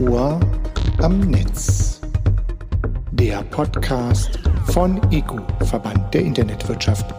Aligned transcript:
Ohr 0.00 0.40
am 1.02 1.20
Netz. 1.20 2.00
Der 3.12 3.42
Podcast 3.42 4.38
von 4.66 4.98
EGU, 5.12 5.40
Verband 5.66 6.14
der 6.14 6.22
Internetwirtschaft. 6.22 7.14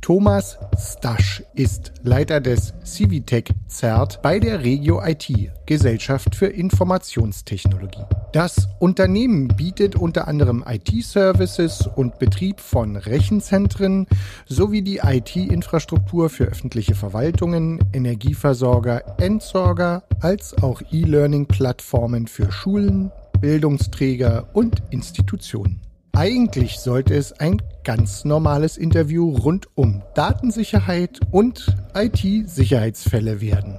Thomas 0.00 0.58
Stasch 0.76 1.44
ist 1.54 1.92
Leiter 2.02 2.40
des 2.40 2.74
Civitec 2.84 3.50
CERT 3.68 4.20
bei 4.20 4.40
der 4.40 4.64
Regio 4.64 5.00
IT, 5.04 5.30
Gesellschaft 5.66 6.34
für 6.34 6.48
Informationstechnologie. 6.48 8.04
Das 8.32 8.68
Unternehmen 8.78 9.48
bietet 9.48 9.96
unter 9.96 10.28
anderem 10.28 10.62
IT-Services 10.64 11.88
und 11.96 12.20
Betrieb 12.20 12.60
von 12.60 12.94
Rechenzentren 12.94 14.06
sowie 14.46 14.82
die 14.82 14.98
IT-Infrastruktur 14.98 16.30
für 16.30 16.44
öffentliche 16.44 16.94
Verwaltungen, 16.94 17.80
Energieversorger, 17.92 19.18
Entsorger 19.18 20.04
als 20.20 20.54
auch 20.62 20.80
E-Learning-Plattformen 20.92 22.28
für 22.28 22.52
Schulen, 22.52 23.10
Bildungsträger 23.40 24.48
und 24.52 24.80
Institutionen. 24.90 25.80
Eigentlich 26.12 26.78
sollte 26.78 27.14
es 27.14 27.32
ein 27.32 27.60
ganz 27.82 28.24
normales 28.24 28.76
Interview 28.76 29.30
rund 29.30 29.66
um 29.74 30.02
Datensicherheit 30.14 31.18
und 31.32 31.74
IT-Sicherheitsfälle 31.94 33.40
werden. 33.40 33.78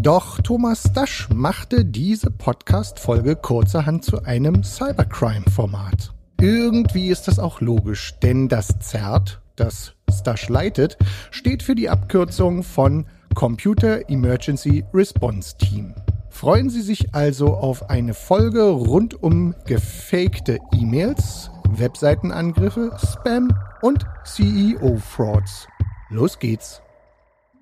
Doch 0.00 0.40
Thomas 0.40 0.84
Dasch 0.94 1.28
machte 1.34 1.84
diese 1.84 2.30
Podcast-Folge 2.30 3.34
kurzerhand 3.34 4.04
zu 4.04 4.22
einem 4.22 4.62
Cybercrime-Format. 4.62 6.14
Irgendwie 6.40 7.08
ist 7.08 7.26
das 7.26 7.40
auch 7.40 7.60
logisch, 7.60 8.14
denn 8.22 8.48
das 8.48 8.78
ZERT, 8.78 9.40
das 9.56 9.94
Stasch 10.08 10.48
leitet, 10.48 10.98
steht 11.32 11.64
für 11.64 11.74
die 11.74 11.88
Abkürzung 11.88 12.62
von 12.62 13.06
Computer 13.34 14.08
Emergency 14.08 14.84
Response 14.94 15.56
Team. 15.58 15.94
Freuen 16.30 16.70
Sie 16.70 16.82
sich 16.82 17.12
also 17.12 17.54
auf 17.54 17.90
eine 17.90 18.14
Folge 18.14 18.62
rund 18.62 19.20
um 19.20 19.52
gefakte 19.66 20.60
E-Mails, 20.76 21.50
Webseitenangriffe, 21.70 22.96
Spam 23.04 23.52
und 23.82 24.06
CEO-Frauds. 24.24 25.66
Los 26.10 26.38
geht's. 26.38 26.82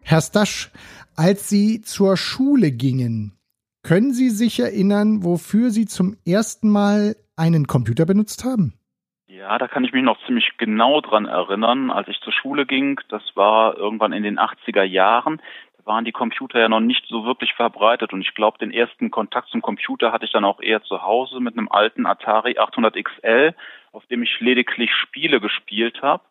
Herr 0.08 0.20
Stasch, 0.20 0.70
als 1.16 1.48
Sie 1.48 1.82
zur 1.82 2.16
Schule 2.16 2.70
gingen, 2.70 3.32
können 3.82 4.12
Sie 4.12 4.30
sich 4.30 4.60
erinnern, 4.60 5.24
wofür 5.24 5.70
Sie 5.70 5.86
zum 5.86 6.16
ersten 6.24 6.70
Mal 6.70 7.16
einen 7.36 7.66
Computer 7.66 8.06
benutzt 8.06 8.44
haben? 8.44 8.74
Ja, 9.26 9.58
da 9.58 9.66
kann 9.66 9.82
ich 9.82 9.92
mich 9.92 10.04
noch 10.04 10.24
ziemlich 10.24 10.52
genau 10.58 11.00
dran 11.00 11.26
erinnern, 11.26 11.90
als 11.90 12.06
ich 12.06 12.20
zur 12.20 12.32
Schule 12.32 12.66
ging. 12.66 13.00
Das 13.08 13.22
war 13.34 13.76
irgendwann 13.76 14.12
in 14.12 14.22
den 14.22 14.38
80er 14.38 14.84
Jahren 14.84 15.40
waren 15.86 16.04
die 16.04 16.12
Computer 16.12 16.58
ja 16.58 16.68
noch 16.68 16.80
nicht 16.80 17.06
so 17.08 17.24
wirklich 17.24 17.54
verbreitet 17.54 18.12
und 18.12 18.20
ich 18.20 18.34
glaube, 18.34 18.58
den 18.58 18.72
ersten 18.72 19.10
Kontakt 19.10 19.48
zum 19.50 19.62
Computer 19.62 20.12
hatte 20.12 20.24
ich 20.24 20.32
dann 20.32 20.44
auch 20.44 20.60
eher 20.60 20.82
zu 20.82 21.02
Hause 21.02 21.40
mit 21.40 21.56
einem 21.56 21.68
alten 21.68 22.06
Atari 22.06 22.58
800 22.58 22.96
XL, 23.02 23.54
auf 23.92 24.04
dem 24.06 24.22
ich 24.22 24.40
lediglich 24.40 24.90
Spiele 24.92 25.40
gespielt 25.40 26.02
habe. 26.02 26.24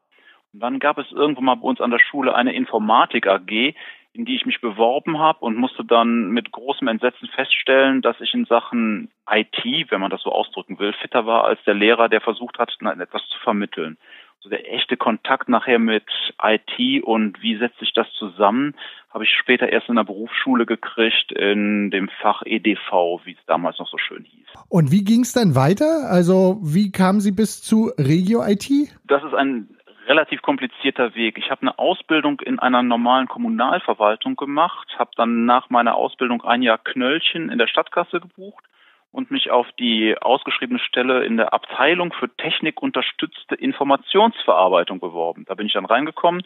Und 0.56 0.62
dann 0.62 0.80
gab 0.80 0.98
es 0.98 1.12
irgendwann 1.12 1.44
mal 1.44 1.56
bei 1.56 1.68
uns 1.68 1.82
an 1.82 1.92
der 1.92 2.00
Schule 2.00 2.34
eine 2.34 2.54
Informatik 2.54 3.28
AG, 3.28 3.76
in 4.14 4.24
die 4.24 4.38
ich 4.38 4.46
mich 4.46 4.62
beworben 4.62 5.20
habe 5.20 5.40
und 5.40 5.58
musste 5.58 5.84
dann 5.84 6.30
mit 6.30 6.50
großem 6.54 6.88
Entsetzen 6.88 7.28
feststellen, 7.28 8.02
dass 8.02 8.22
ich 8.22 8.34
in 8.34 8.46
Sachen 8.46 9.12
IT, 9.30 9.92
wenn 9.92 10.00
man 10.00 10.12
das 10.12 10.22
so 10.22 10.32
ausdrücken 10.32 10.80
will, 10.80 10.94
fitter 10.94 11.26
war 11.26 11.44
als 11.44 11.62
der 11.66 11.74
Lehrer, 11.74 12.08
der 12.08 12.22
versucht 12.22 12.58
hat, 12.58 12.72
etwas 12.82 13.28
zu 13.28 13.38
vermitteln 13.40 13.98
so 14.46 14.50
der 14.50 14.72
echte 14.72 14.96
Kontakt 14.96 15.50
nachher 15.50 15.80
mit 15.80 16.06
IT 16.42 17.04
und 17.04 17.42
wie 17.42 17.58
setzt 17.58 17.80
sich 17.80 17.94
das 17.94 18.08
zusammen, 18.18 18.76
habe 19.10 19.24
ich 19.24 19.32
später 19.32 19.68
erst 19.68 19.90
in 19.90 19.96
der 19.96 20.04
Berufsschule 20.04 20.68
gekriegt 20.68 21.32
in 21.32 21.90
dem 21.90 22.10
Fach 22.22 22.44
EDV, 22.46 23.22
wie 23.24 23.32
es 23.32 23.46
damals 23.48 23.80
noch 23.80 23.90
so 23.90 23.98
schön 23.98 24.24
hieß. 24.24 24.46
Und 24.70 24.92
wie 24.92 25.04
ging 25.04 25.22
es 25.22 25.34
dann 25.34 25.56
weiter? 25.56 26.10
Also 26.12 26.60
wie 26.62 26.92
kamen 26.92 27.22
Sie 27.22 27.32
bis 27.32 27.64
zu 27.64 27.92
Regio 27.98 28.44
IT? 28.46 28.70
Das 29.08 29.24
ist 29.24 29.34
ein 29.34 29.68
relativ 30.08 30.42
komplizierter 30.42 31.16
Weg. 31.16 31.38
Ich 31.38 31.52
habe 31.52 31.62
eine 31.62 31.78
Ausbildung 31.80 32.40
in 32.42 32.60
einer 32.60 32.84
normalen 32.84 33.28
Kommunalverwaltung 33.28 34.36
gemacht, 34.36 34.88
habe 34.98 35.12
dann 35.16 35.46
nach 35.46 35.70
meiner 35.70 35.96
Ausbildung 35.96 36.44
ein 36.44 36.62
Jahr 36.62 36.78
Knöllchen 36.78 37.50
in 37.50 37.58
der 37.58 37.68
Stadtkasse 37.68 38.20
gebucht 38.20 38.64
und 39.12 39.32
mich 39.32 39.50
auf 39.50 39.68
die 39.80 40.18
ausgeschriebene 40.18 40.80
Stelle 40.80 41.24
in 41.24 41.38
der 41.38 41.54
Abteilung 41.54 42.14
für 42.14 42.30
technikunterstützte 42.36 43.56
Informationsverarbeitung 43.56 45.00
beworben. 45.00 45.46
Da 45.48 45.56
bin 45.56 45.68
ich 45.68 45.74
dann 45.74 45.86
reingekommen 45.86 46.44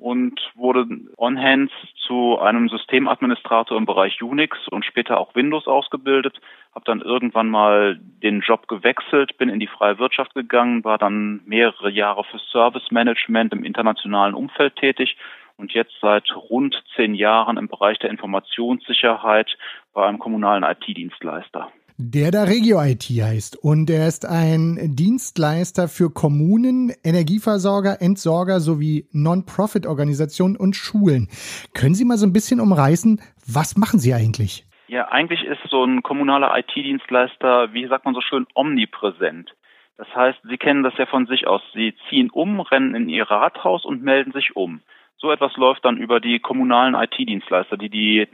und 0.00 0.40
wurde 0.54 0.86
on-hands 1.16 1.72
zu 2.06 2.38
einem 2.38 2.68
Systemadministrator 2.68 3.76
im 3.76 3.86
Bereich 3.86 4.22
Unix 4.22 4.56
und 4.68 4.84
später 4.84 5.18
auch 5.18 5.34
Windows 5.34 5.66
ausgebildet. 5.66 6.40
Habe 6.74 6.84
dann 6.86 7.00
irgendwann 7.00 7.48
mal 7.48 8.00
den 8.00 8.40
Job 8.40 8.66
gewechselt, 8.66 9.36
bin 9.38 9.48
in 9.48 9.60
die 9.60 9.66
freie 9.66 9.98
Wirtschaft 9.98 10.34
gegangen, 10.34 10.84
war 10.84 10.98
dann 10.98 11.42
mehrere 11.44 11.90
Jahre 11.90 12.24
für 12.24 12.38
Service 12.38 12.90
Management 12.90 13.52
im 13.52 13.64
internationalen 13.64 14.34
Umfeld 14.34 14.76
tätig 14.76 15.16
und 15.56 15.72
jetzt 15.72 15.92
seit 16.00 16.34
rund 16.34 16.82
zehn 16.96 17.14
Jahren 17.14 17.58
im 17.58 17.68
Bereich 17.68 17.98
der 17.98 18.10
Informationssicherheit 18.10 19.58
bei 19.92 20.06
einem 20.06 20.18
kommunalen 20.18 20.64
IT-Dienstleister 20.64 21.70
der 22.00 22.30
da 22.30 22.44
Regio 22.44 22.80
IT 22.82 23.02
heißt. 23.02 23.56
Und 23.62 23.90
er 23.90 24.08
ist 24.08 24.24
ein 24.24 24.96
Dienstleister 24.96 25.86
für 25.86 26.10
Kommunen, 26.10 26.92
Energieversorger, 27.04 28.00
Entsorger 28.00 28.60
sowie 28.60 29.06
Non-Profit-Organisationen 29.12 30.56
und 30.56 30.74
Schulen. 30.74 31.28
Können 31.74 31.94
Sie 31.94 32.06
mal 32.06 32.16
so 32.16 32.26
ein 32.26 32.32
bisschen 32.32 32.60
umreißen, 32.60 33.20
was 33.46 33.76
machen 33.76 33.98
Sie 33.98 34.14
eigentlich? 34.14 34.64
Ja, 34.88 35.08
eigentlich 35.08 35.44
ist 35.44 35.60
so 35.68 35.84
ein 35.84 36.02
kommunaler 36.02 36.56
IT-Dienstleister, 36.58 37.72
wie 37.74 37.86
sagt 37.86 38.06
man 38.06 38.14
so 38.14 38.20
schön, 38.22 38.46
omnipräsent. 38.54 39.54
Das 39.98 40.08
heißt, 40.16 40.38
Sie 40.48 40.56
kennen 40.56 40.82
das 40.82 40.96
ja 40.96 41.04
von 41.04 41.26
sich 41.26 41.46
aus. 41.46 41.60
Sie 41.74 41.94
ziehen 42.08 42.30
um, 42.30 42.60
rennen 42.60 42.94
in 42.94 43.08
Ihr 43.10 43.30
Rathaus 43.30 43.84
und 43.84 44.02
melden 44.02 44.32
sich 44.32 44.56
um. 44.56 44.80
So 45.18 45.30
etwas 45.30 45.54
läuft 45.56 45.84
dann 45.84 45.98
über 45.98 46.18
die 46.18 46.40
kommunalen 46.40 46.94
IT-Dienstleister, 46.94 47.76
die 47.76 47.90
die 47.90 48.26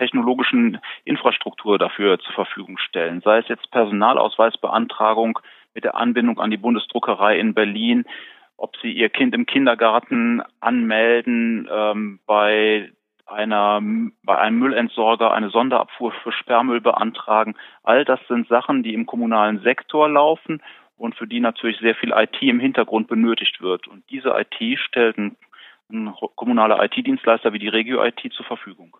technologischen 0.00 0.78
Infrastruktur 1.04 1.78
dafür 1.78 2.18
zur 2.18 2.32
Verfügung 2.32 2.78
stellen. 2.78 3.20
Sei 3.20 3.38
es 3.38 3.48
jetzt 3.48 3.70
Personalausweisbeantragung 3.70 5.38
mit 5.74 5.84
der 5.84 5.94
Anbindung 5.94 6.40
an 6.40 6.50
die 6.50 6.56
Bundesdruckerei 6.56 7.38
in 7.38 7.52
Berlin, 7.52 8.06
ob 8.56 8.76
sie 8.78 8.92
ihr 8.92 9.10
Kind 9.10 9.34
im 9.34 9.44
Kindergarten 9.44 10.42
anmelden, 10.60 11.68
ähm, 11.70 12.18
bei 12.26 12.90
einer, 13.26 13.80
bei 14.22 14.38
einem 14.38 14.58
Müllentsorger 14.58 15.32
eine 15.32 15.50
Sonderabfuhr 15.50 16.12
für 16.12 16.32
Sperrmüll 16.32 16.80
beantragen. 16.80 17.54
All 17.82 18.04
das 18.04 18.20
sind 18.26 18.48
Sachen, 18.48 18.82
die 18.82 18.94
im 18.94 19.06
kommunalen 19.06 19.60
Sektor 19.60 20.08
laufen 20.08 20.62
und 20.96 21.14
für 21.14 21.26
die 21.26 21.40
natürlich 21.40 21.78
sehr 21.78 21.94
viel 21.94 22.12
IT 22.12 22.40
im 22.40 22.58
Hintergrund 22.58 23.06
benötigt 23.06 23.60
wird. 23.60 23.86
Und 23.86 24.02
diese 24.10 24.30
IT 24.30 24.78
stellt 24.78 25.18
ein, 25.18 25.36
ein 25.90 26.12
kommunaler 26.34 26.82
IT-Dienstleister 26.82 27.52
wie 27.52 27.58
die 27.58 27.68
Regio 27.68 28.02
IT 28.02 28.20
zur 28.32 28.46
Verfügung. 28.46 28.96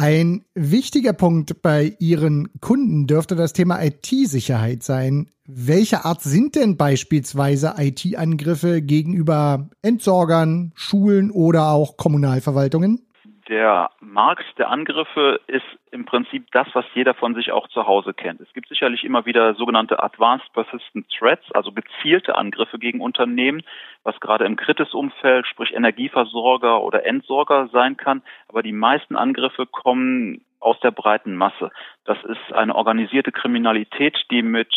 Ein 0.00 0.46
wichtiger 0.54 1.12
Punkt 1.12 1.60
bei 1.60 1.94
Ihren 1.98 2.48
Kunden 2.62 3.06
dürfte 3.06 3.36
das 3.36 3.52
Thema 3.52 3.82
IT-Sicherheit 3.84 4.82
sein. 4.82 5.28
Welche 5.46 6.06
Art 6.06 6.22
sind 6.22 6.54
denn 6.54 6.78
beispielsweise 6.78 7.74
IT-Angriffe 7.76 8.80
gegenüber 8.80 9.68
Entsorgern, 9.82 10.72
Schulen 10.74 11.30
oder 11.30 11.72
auch 11.72 11.98
Kommunalverwaltungen? 11.98 13.09
Der 13.50 13.90
Markt 13.98 14.46
der 14.58 14.70
Angriffe 14.70 15.40
ist 15.48 15.66
im 15.90 16.04
Prinzip 16.04 16.46
das, 16.52 16.68
was 16.72 16.84
jeder 16.94 17.14
von 17.14 17.34
sich 17.34 17.50
auch 17.50 17.66
zu 17.66 17.84
Hause 17.84 18.14
kennt. 18.14 18.40
Es 18.40 18.52
gibt 18.52 18.68
sicherlich 18.68 19.02
immer 19.02 19.26
wieder 19.26 19.54
sogenannte 19.54 20.00
Advanced 20.00 20.52
Persistent 20.52 21.08
Threats, 21.10 21.50
also 21.50 21.72
gezielte 21.72 22.36
Angriffe 22.36 22.78
gegen 22.78 23.00
Unternehmen, 23.00 23.64
was 24.04 24.20
gerade 24.20 24.44
im 24.44 24.54
Kritis-Umfeld, 24.54 25.48
sprich 25.48 25.74
Energieversorger 25.74 26.80
oder 26.80 27.04
Entsorger 27.04 27.68
sein 27.72 27.96
kann. 27.96 28.22
Aber 28.46 28.62
die 28.62 28.70
meisten 28.70 29.16
Angriffe 29.16 29.66
kommen 29.66 30.44
aus 30.60 30.78
der 30.78 30.92
breiten 30.92 31.34
Masse. 31.34 31.72
Das 32.04 32.22
ist 32.22 32.52
eine 32.52 32.76
organisierte 32.76 33.32
Kriminalität, 33.32 34.16
die 34.30 34.42
mit 34.42 34.72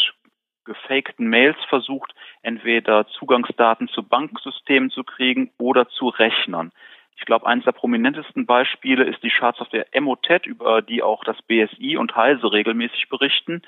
gefakten 0.65 1.27
Mails 1.27 1.57
versucht, 1.69 2.15
entweder 2.41 3.05
Zugangsdaten 3.19 3.87
zu 3.89 4.01
Banksystemen 4.01 4.89
zu 4.89 5.03
kriegen 5.03 5.51
oder 5.59 5.87
zu 5.89 6.07
Rechnern. 6.07 6.71
Ich 7.17 7.25
glaube, 7.25 7.45
eines 7.45 7.65
der 7.65 7.71
prominentesten 7.71 8.45
Beispiele 8.45 9.03
ist 9.05 9.23
die 9.23 9.29
Schadsoftware 9.29 9.87
Emotet, 9.91 10.45
über 10.45 10.81
die 10.81 11.03
auch 11.03 11.23
das 11.23 11.41
BSI 11.43 11.97
und 11.97 12.15
Heise 12.15 12.51
regelmäßig 12.51 13.09
berichten. 13.09 13.61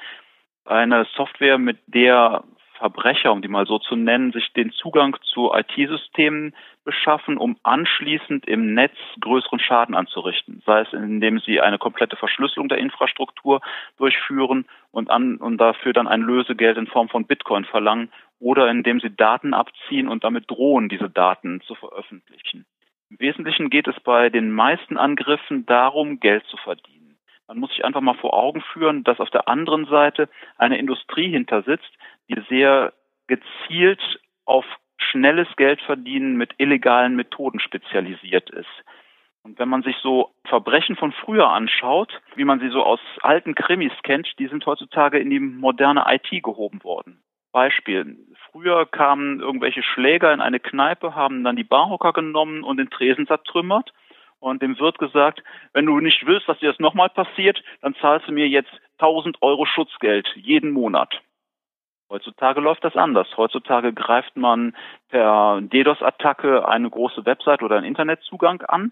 Eine 0.66 1.06
Software, 1.16 1.58
mit 1.58 1.78
der 1.88 2.44
Verbrecher, 2.78 3.32
um 3.32 3.42
die 3.42 3.48
mal 3.48 3.66
so 3.66 3.80
zu 3.80 3.96
nennen, 3.96 4.32
sich 4.32 4.52
den 4.54 4.72
Zugang 4.72 5.18
zu 5.24 5.52
IT-Systemen 5.54 6.56
beschaffen, 6.84 7.38
um 7.38 7.58
anschließend 7.64 8.48
im 8.48 8.74
Netz 8.74 8.96
größeren 9.20 9.60
Schaden 9.60 9.96
anzurichten. 9.96 10.62
Sei 10.66 10.82
es, 10.82 10.94
indem 10.94 11.40
sie 11.40 11.62
eine 11.62 11.78
komplette 11.78 12.16
Verschlüsselung 12.16 12.70
der 12.70 12.78
Infrastruktur 12.78 13.62
durchführen 13.98 14.66
und, 14.92 15.10
an, 15.10 15.38
und 15.38 15.58
dafür 15.58 15.94
dann 15.94 16.08
ein 16.08 16.22
Lösegeld 16.22 16.78
in 16.78 16.88
Form 16.88 17.10
von 17.10 17.26
Bitcoin 17.26 17.66
verlangen 17.66 18.12
oder 18.40 18.70
indem 18.70 19.00
sie 19.00 19.16
Daten 19.16 19.54
abziehen 19.54 20.08
und 20.08 20.24
damit 20.24 20.50
drohen, 20.52 20.90
diese 20.90 21.10
Daten 21.10 21.62
zu 21.62 21.76
veröffentlichen. 21.76 22.66
Im 23.10 23.20
Wesentlichen 23.20 23.70
geht 23.70 23.88
es 23.88 24.00
bei 24.02 24.30
den 24.30 24.52
meisten 24.52 24.98
Angriffen 24.98 25.66
darum, 25.66 26.20
Geld 26.20 26.44
zu 26.46 26.58
verdienen. 26.58 27.18
Man 27.48 27.60
muss 27.60 27.70
sich 27.70 27.86
einfach 27.86 28.02
mal 28.02 28.16
vor 28.16 28.34
Augen 28.34 28.62
führen, 28.62 29.04
dass 29.04 29.20
auf 29.20 29.30
der 29.30 29.48
anderen 29.48 29.86
Seite 29.86 30.30
eine 30.58 30.80
Industrie 30.80 31.30
hinter 31.30 31.62
sitzt, 31.62 31.92
die 32.28 32.42
sehr 32.50 32.94
gezielt 33.28 34.02
auf 34.46 34.66
schnelles 34.98 35.48
Geldverdienen 35.56 36.36
mit 36.36 36.54
illegalen 36.58 37.16
Methoden 37.16 37.60
spezialisiert 37.60 38.50
ist. 38.50 38.84
Und 39.44 39.60
wenn 39.60 39.70
man 39.70 39.84
sich 39.84 39.96
so 40.02 40.32
Verbrechen 40.46 40.96
von 40.96 41.12
früher 41.12 41.50
anschaut, 41.50 42.20
wie 42.36 42.46
man 42.46 42.60
sie 42.60 42.70
so 42.70 42.84
aus 42.84 43.00
alten 43.22 43.54
Krimis 43.54 43.94
kennt, 44.02 44.28
die 44.40 44.48
sind 44.48 44.66
heutzutage 44.66 45.20
in 45.20 45.30
die 45.30 45.40
moderne 45.40 46.06
IT 46.08 46.44
gehoben 46.44 46.84
worden. 46.84 47.22
Beispiel. 47.56 48.18
Früher 48.52 48.86
kamen 48.86 49.40
irgendwelche 49.40 49.82
Schläger 49.82 50.34
in 50.34 50.42
eine 50.42 50.60
Kneipe, 50.60 51.16
haben 51.16 51.46
dann 51.46 51.56
die 51.56 51.64
Barhocker 51.64 52.12
genommen 52.12 52.66
und 52.66 52.76
den 52.76 52.90
Tresen 52.90 53.28
zertrümmert 53.28 53.94
und 54.40 54.62
dem 54.62 54.78
Wirt 54.78 55.00
gesagt, 55.00 55.42
wenn 55.72 55.86
du 55.86 55.98
nicht 56.02 56.26
willst, 56.26 56.50
dass 56.50 56.60
dir 56.60 56.70
das 56.70 56.82
nochmal 56.82 57.08
passiert, 57.08 57.64
dann 57.80 57.96
zahlst 57.96 58.28
du 58.28 58.34
mir 58.34 58.50
jetzt 58.50 58.74
1000 58.98 59.42
Euro 59.42 59.66
Schutzgeld 59.66 60.28
jeden 60.36 60.72
Monat. 60.72 61.22
Heutzutage 62.10 62.60
läuft 62.60 62.84
das 62.84 62.98
anders. 62.98 63.30
Heutzutage 63.38 63.94
greift 63.94 64.36
man 64.36 64.76
per 65.08 65.62
DDoS-Attacke 65.62 66.68
eine 66.68 66.90
große 66.90 67.26
Website 67.26 67.64
oder 67.64 67.78
einen 67.78 67.86
Internetzugang 67.86 68.64
an 68.64 68.92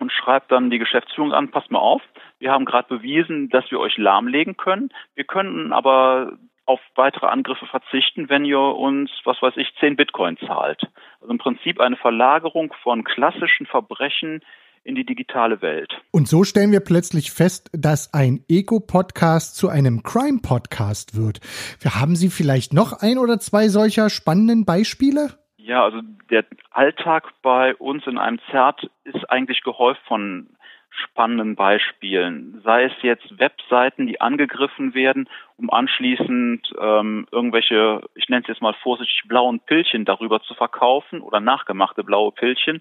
und 0.00 0.10
schreibt 0.10 0.50
dann 0.50 0.70
die 0.70 0.80
Geschäftsführung 0.80 1.32
an, 1.32 1.52
passt 1.52 1.70
mal 1.70 1.78
auf, 1.78 2.02
wir 2.40 2.50
haben 2.50 2.64
gerade 2.64 2.88
bewiesen, 2.88 3.48
dass 3.48 3.70
wir 3.70 3.78
euch 3.78 3.96
lahmlegen 3.96 4.56
können. 4.56 4.90
Wir 5.14 5.24
können 5.24 5.72
aber 5.72 6.36
auf 6.66 6.80
weitere 6.94 7.26
Angriffe 7.26 7.66
verzichten, 7.66 8.28
wenn 8.28 8.44
ihr 8.44 8.58
uns, 8.58 9.10
was 9.24 9.40
weiß 9.40 9.54
ich, 9.56 9.72
10 9.80 9.96
Bitcoin 9.96 10.36
zahlt. 10.38 10.82
Also 11.20 11.30
im 11.32 11.38
Prinzip 11.38 11.80
eine 11.80 11.96
Verlagerung 11.96 12.74
von 12.82 13.04
klassischen 13.04 13.66
Verbrechen 13.66 14.42
in 14.86 14.94
die 14.94 15.04
digitale 15.04 15.62
Welt. 15.62 16.00
Und 16.12 16.28
so 16.28 16.44
stellen 16.44 16.70
wir 16.70 16.80
plötzlich 16.80 17.32
fest, 17.32 17.70
dass 17.72 18.14
ein 18.14 18.44
Eco-Podcast 18.48 19.56
zu 19.56 19.68
einem 19.68 20.02
Crime-Podcast 20.02 21.16
wird. 21.16 21.40
Wir 21.80 21.96
haben 21.96 22.14
Sie 22.14 22.30
vielleicht 22.30 22.72
noch 22.72 22.92
ein 23.00 23.18
oder 23.18 23.38
zwei 23.38 23.68
solcher 23.68 24.10
spannenden 24.10 24.64
Beispiele? 24.64 25.30
Ja, 25.56 25.82
also 25.84 26.00
der 26.30 26.44
Alltag 26.70 27.24
bei 27.42 27.74
uns 27.74 28.06
in 28.06 28.18
einem 28.18 28.38
ZERT 28.50 28.88
ist 29.02 29.28
eigentlich 29.28 29.62
gehäuft 29.62 30.00
von 30.06 30.50
spannenden 30.90 31.56
Beispielen. 31.56 32.60
Sei 32.64 32.84
es 32.84 32.92
jetzt 33.02 33.38
Webseiten, 33.38 34.06
die 34.06 34.20
angegriffen 34.20 34.94
werden, 34.94 35.28
um 35.56 35.70
anschließend 35.70 36.72
ähm, 36.80 37.26
irgendwelche, 37.30 38.02
ich 38.14 38.28
nenne 38.28 38.42
es 38.42 38.48
jetzt 38.48 38.62
mal 38.62 38.74
vorsichtig, 38.74 39.22
blauen 39.28 39.60
Pillchen 39.60 40.04
darüber 40.04 40.42
zu 40.42 40.54
verkaufen 40.54 41.20
oder 41.20 41.40
nachgemachte 41.40 42.04
blaue 42.04 42.32
Pillchen, 42.32 42.80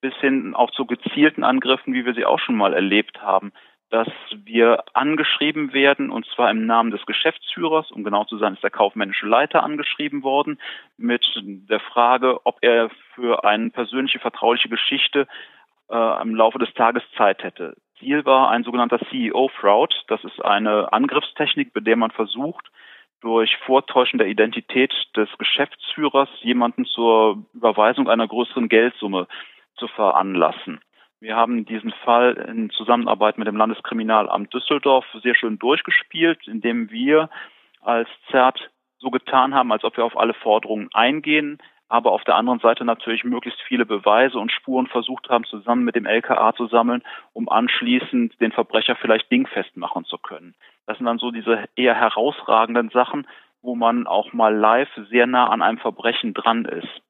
bis 0.00 0.14
hin 0.16 0.54
auch 0.54 0.70
zu 0.72 0.84
gezielten 0.86 1.44
Angriffen, 1.44 1.94
wie 1.94 2.04
wir 2.04 2.14
sie 2.14 2.26
auch 2.26 2.38
schon 2.38 2.56
mal 2.56 2.74
erlebt 2.74 3.22
haben 3.22 3.52
dass 3.94 4.08
wir 4.44 4.82
angeschrieben 4.92 5.72
werden, 5.72 6.10
und 6.10 6.26
zwar 6.34 6.50
im 6.50 6.66
Namen 6.66 6.90
des 6.90 7.06
Geschäftsführers, 7.06 7.92
um 7.92 8.02
genau 8.02 8.24
zu 8.24 8.38
sein, 8.38 8.54
ist 8.54 8.62
der 8.64 8.70
kaufmännische 8.70 9.24
Leiter 9.24 9.62
angeschrieben 9.62 10.24
worden, 10.24 10.58
mit 10.96 11.24
der 11.44 11.78
Frage, 11.78 12.44
ob 12.44 12.58
er 12.62 12.90
für 13.14 13.44
eine 13.44 13.70
persönliche 13.70 14.18
vertrauliche 14.18 14.68
Geschichte 14.68 15.28
äh, 15.90 16.22
im 16.22 16.34
Laufe 16.34 16.58
des 16.58 16.72
Tages 16.74 17.02
Zeit 17.16 17.42
hätte. 17.42 17.76
Ziel 17.98 18.24
war 18.24 18.50
ein 18.50 18.64
sogenannter 18.64 18.98
CEO-Fraud. 19.10 20.04
Das 20.08 20.22
ist 20.24 20.44
eine 20.44 20.92
Angriffstechnik, 20.92 21.72
bei 21.72 21.80
der 21.80 21.96
man 21.96 22.10
versucht, 22.10 22.70
durch 23.20 23.56
Vortäuschen 23.64 24.18
der 24.18 24.28
Identität 24.28 24.92
des 25.16 25.28
Geschäftsführers 25.38 26.28
jemanden 26.42 26.84
zur 26.84 27.44
Überweisung 27.54 28.08
einer 28.08 28.28
größeren 28.28 28.68
Geldsumme 28.68 29.26
zu 29.76 29.88
veranlassen. 29.88 30.80
Wir 31.20 31.36
haben 31.36 31.64
diesen 31.64 31.92
Fall 32.04 32.34
in 32.34 32.68
Zusammenarbeit 32.68 33.38
mit 33.38 33.48
dem 33.48 33.56
Landeskriminalamt 33.56 34.52
Düsseldorf 34.52 35.06
sehr 35.22 35.34
schön 35.34 35.58
durchgespielt, 35.58 36.46
indem 36.46 36.90
wir 36.90 37.30
als 37.80 38.08
ZERT 38.30 38.70
so 38.98 39.10
getan 39.10 39.54
haben, 39.54 39.72
als 39.72 39.84
ob 39.84 39.96
wir 39.96 40.04
auf 40.04 40.18
alle 40.18 40.34
Forderungen 40.34 40.90
eingehen, 40.92 41.58
aber 41.88 42.12
auf 42.12 42.24
der 42.24 42.36
anderen 42.36 42.60
Seite 42.60 42.84
natürlich 42.84 43.24
möglichst 43.24 43.60
viele 43.62 43.86
Beweise 43.86 44.38
und 44.38 44.52
Spuren 44.52 44.86
versucht 44.86 45.28
haben, 45.28 45.44
zusammen 45.44 45.84
mit 45.84 45.94
dem 45.94 46.06
LKA 46.06 46.54
zu 46.54 46.66
sammeln, 46.66 47.02
um 47.32 47.48
anschließend 47.48 48.40
den 48.40 48.52
Verbrecher 48.52 48.96
vielleicht 48.96 49.30
dingfest 49.30 49.76
machen 49.76 50.04
zu 50.04 50.18
können. 50.18 50.54
Das 50.86 50.96
sind 50.96 51.06
dann 51.06 51.18
so 51.18 51.30
diese 51.30 51.64
eher 51.76 51.94
herausragenden 51.94 52.90
Sachen, 52.90 53.26
wo 53.62 53.74
man 53.74 54.06
auch 54.06 54.32
mal 54.32 54.54
live 54.54 54.90
sehr 55.10 55.26
nah 55.26 55.48
an 55.48 55.62
einem 55.62 55.78
Verbrechen 55.78 56.34
dran 56.34 56.64
ist. 56.64 57.02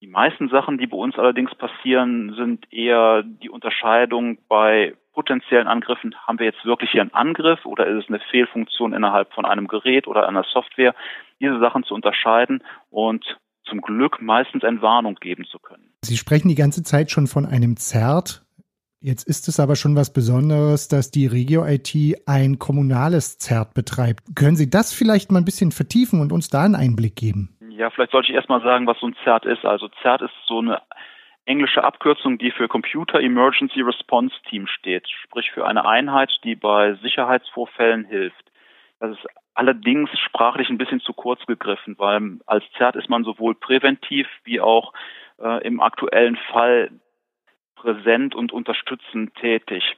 Die 0.00 0.06
meisten 0.06 0.48
Sachen, 0.48 0.78
die 0.78 0.86
bei 0.86 0.96
uns 0.96 1.18
allerdings 1.18 1.54
passieren, 1.54 2.34
sind 2.34 2.70
eher 2.72 3.22
die 3.22 3.48
Unterscheidung 3.48 4.38
bei 4.48 4.94
potenziellen 5.14 5.66
Angriffen. 5.66 6.14
Haben 6.26 6.38
wir 6.38 6.46
jetzt 6.46 6.64
wirklich 6.66 6.90
hier 6.90 7.00
einen 7.00 7.14
Angriff 7.14 7.64
oder 7.64 7.86
ist 7.86 8.04
es 8.04 8.08
eine 8.08 8.20
Fehlfunktion 8.30 8.92
innerhalb 8.92 9.32
von 9.32 9.46
einem 9.46 9.66
Gerät 9.66 10.06
oder 10.06 10.28
einer 10.28 10.44
Software? 10.44 10.94
Diese 11.40 11.58
Sachen 11.58 11.84
zu 11.84 11.94
unterscheiden 11.94 12.62
und 12.90 13.38
zum 13.68 13.80
Glück 13.80 14.20
meistens 14.20 14.62
Entwarnung 14.62 15.16
geben 15.16 15.44
zu 15.44 15.58
können. 15.58 15.92
Sie 16.02 16.16
sprechen 16.16 16.48
die 16.48 16.54
ganze 16.54 16.82
Zeit 16.82 17.10
schon 17.10 17.26
von 17.26 17.46
einem 17.46 17.76
ZERT. 17.76 18.42
Jetzt 19.00 19.28
ist 19.28 19.46
es 19.48 19.60
aber 19.60 19.76
schon 19.76 19.94
was 19.94 20.12
Besonderes, 20.12 20.88
dass 20.88 21.10
die 21.10 21.26
Regio 21.26 21.64
IT 21.66 21.94
ein 22.26 22.58
kommunales 22.58 23.38
ZERT 23.38 23.74
betreibt. 23.74 24.24
Können 24.34 24.56
Sie 24.56 24.70
das 24.70 24.92
vielleicht 24.92 25.30
mal 25.30 25.38
ein 25.38 25.44
bisschen 25.44 25.70
vertiefen 25.70 26.20
und 26.20 26.32
uns 26.32 26.48
da 26.48 26.64
einen 26.64 26.74
Einblick 26.74 27.14
geben? 27.14 27.56
Ja, 27.70 27.90
vielleicht 27.90 28.12
sollte 28.12 28.30
ich 28.30 28.34
erstmal 28.34 28.62
sagen, 28.62 28.86
was 28.86 28.98
so 28.98 29.06
ein 29.06 29.16
CERT 29.22 29.44
ist. 29.44 29.64
Also 29.64 29.88
CERT 30.02 30.22
ist 30.22 30.32
so 30.46 30.60
eine 30.60 30.80
englische 31.44 31.84
Abkürzung, 31.84 32.38
die 32.38 32.50
für 32.50 32.68
Computer 32.68 33.20
Emergency 33.20 33.80
Response 33.80 34.34
Team 34.48 34.66
steht, 34.66 35.08
sprich 35.08 35.50
für 35.52 35.66
eine 35.66 35.86
Einheit, 35.86 36.30
die 36.42 36.56
bei 36.56 36.94
Sicherheitsvorfällen 36.94 38.04
hilft. 38.04 38.50
Das 38.98 39.12
ist 39.12 39.26
allerdings 39.56 40.10
sprachlich 40.18 40.68
ein 40.68 40.78
bisschen 40.78 41.00
zu 41.00 41.12
kurz 41.12 41.44
gegriffen, 41.46 41.96
weil 41.98 42.38
als 42.46 42.64
CERT 42.76 42.96
ist 42.96 43.08
man 43.08 43.24
sowohl 43.24 43.54
präventiv 43.54 44.28
wie 44.44 44.60
auch 44.60 44.92
äh, 45.40 45.66
im 45.66 45.80
aktuellen 45.80 46.36
Fall 46.52 46.90
präsent 47.74 48.34
und 48.34 48.52
unterstützend 48.52 49.34
tätig. 49.36 49.96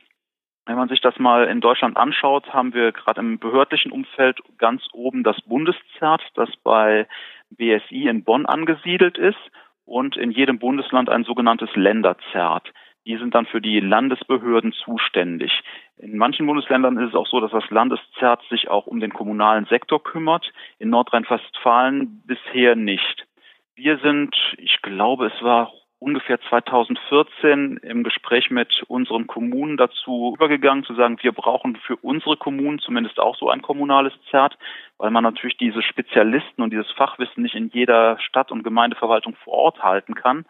Wenn 0.66 0.76
man 0.76 0.88
sich 0.88 1.00
das 1.00 1.18
mal 1.18 1.44
in 1.44 1.60
Deutschland 1.60 1.96
anschaut, 1.96 2.52
haben 2.52 2.74
wir 2.74 2.92
gerade 2.92 3.20
im 3.20 3.38
behördlichen 3.38 3.90
Umfeld 3.90 4.38
ganz 4.58 4.82
oben 4.92 5.24
das 5.24 5.40
Bundeszert, 5.42 6.22
das 6.34 6.50
bei 6.62 7.08
BSI 7.50 8.08
in 8.08 8.22
Bonn 8.22 8.44
angesiedelt 8.44 9.16
ist 9.16 9.38
und 9.86 10.16
in 10.16 10.30
jedem 10.30 10.58
Bundesland 10.58 11.08
ein 11.08 11.24
sogenanntes 11.24 11.74
Länderzert. 11.74 12.70
Die 13.08 13.16
sind 13.16 13.34
dann 13.34 13.46
für 13.46 13.62
die 13.62 13.80
Landesbehörden 13.80 14.74
zuständig. 14.74 15.50
In 15.96 16.18
manchen 16.18 16.46
Bundesländern 16.46 16.98
ist 16.98 17.08
es 17.08 17.14
auch 17.14 17.26
so, 17.26 17.40
dass 17.40 17.50
das 17.50 17.68
Landeszert 17.70 18.42
sich 18.50 18.68
auch 18.68 18.86
um 18.86 19.00
den 19.00 19.14
kommunalen 19.14 19.64
Sektor 19.64 20.02
kümmert. 20.02 20.52
In 20.78 20.90
Nordrhein-Westfalen 20.90 22.22
bisher 22.26 22.76
nicht. 22.76 23.26
Wir 23.74 23.96
sind, 24.00 24.36
ich 24.58 24.82
glaube, 24.82 25.28
es 25.34 25.42
war 25.42 25.72
ungefähr 25.98 26.38
2014 26.50 27.78
im 27.78 28.04
Gespräch 28.04 28.50
mit 28.50 28.84
unseren 28.88 29.26
Kommunen 29.26 29.78
dazu 29.78 30.34
übergegangen, 30.36 30.84
zu 30.84 30.94
sagen, 30.94 31.16
wir 31.22 31.32
brauchen 31.32 31.76
für 31.76 31.96
unsere 31.96 32.36
Kommunen 32.36 32.78
zumindest 32.78 33.18
auch 33.18 33.36
so 33.36 33.48
ein 33.48 33.62
kommunales 33.62 34.12
ZERT, 34.30 34.58
weil 34.98 35.10
man 35.10 35.24
natürlich 35.24 35.56
diese 35.56 35.80
Spezialisten 35.80 36.60
und 36.60 36.74
dieses 36.74 36.90
Fachwissen 36.90 37.42
nicht 37.42 37.54
in 37.54 37.68
jeder 37.68 38.18
Stadt- 38.20 38.52
und 38.52 38.64
Gemeindeverwaltung 38.64 39.34
vor 39.42 39.54
Ort 39.54 39.82
halten 39.82 40.14
kann 40.14 40.44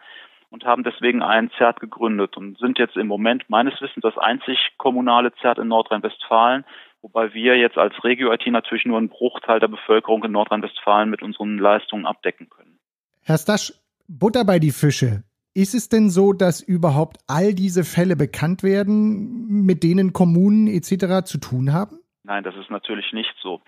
und 0.49 0.65
haben 0.65 0.83
deswegen 0.83 1.21
ein 1.21 1.51
ZERT 1.57 1.79
gegründet 1.79 2.37
und 2.37 2.57
sind 2.57 2.79
jetzt 2.79 2.97
im 2.97 3.07
Moment 3.07 3.49
meines 3.49 3.79
Wissens 3.81 4.01
das 4.01 4.17
einzig 4.17 4.57
kommunale 4.77 5.33
ZERT 5.41 5.59
in 5.59 5.67
Nordrhein-Westfalen, 5.67 6.65
wobei 7.01 7.33
wir 7.33 7.57
jetzt 7.57 7.77
als 7.77 7.93
Regio-IT 8.03 8.47
natürlich 8.47 8.85
nur 8.85 8.97
einen 8.97 9.09
Bruchteil 9.09 9.59
der 9.59 9.67
Bevölkerung 9.67 10.23
in 10.23 10.31
Nordrhein-Westfalen 10.31 11.09
mit 11.09 11.21
unseren 11.21 11.57
Leistungen 11.57 12.05
abdecken 12.05 12.49
können. 12.49 12.79
Herr 13.23 13.37
Stasch, 13.37 13.73
Butter 14.07 14.43
bei 14.43 14.59
die 14.59 14.71
Fische. 14.71 15.23
Ist 15.53 15.73
es 15.73 15.89
denn 15.89 16.09
so, 16.09 16.33
dass 16.33 16.61
überhaupt 16.61 17.17
all 17.27 17.53
diese 17.53 17.83
Fälle 17.83 18.15
bekannt 18.15 18.63
werden, 18.63 19.65
mit 19.65 19.83
denen 19.83 20.13
Kommunen 20.13 20.67
etc. 20.67 21.25
zu 21.25 21.39
tun 21.39 21.73
haben? 21.73 21.99
Nein, 22.23 22.43
das 22.43 22.55
ist 22.55 22.69
natürlich 22.69 23.11
nicht 23.13 23.33
so. 23.41 23.61